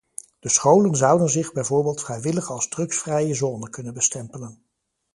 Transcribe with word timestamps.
De 0.39 0.49
scholen 0.49 0.95
zouden 0.95 1.29
zich 1.29 1.53
bijvoorbeeld 1.53 2.01
vrijwillig 2.01 2.51
als 2.51 2.67
drugsvrije 2.67 3.33
zone 3.33 3.69
kunnen 3.69 3.93
bestempelen. 3.93 4.63